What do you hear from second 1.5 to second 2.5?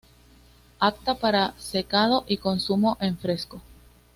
secado y